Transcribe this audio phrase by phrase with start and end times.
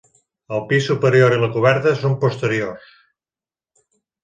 [0.55, 2.91] El pis superior i la coberta són posteriors.